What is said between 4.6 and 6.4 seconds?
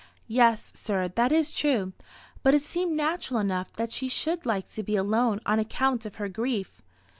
to be alone on account of her